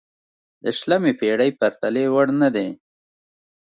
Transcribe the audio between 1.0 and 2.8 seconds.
پېړۍ پرتلې وړ نه دی.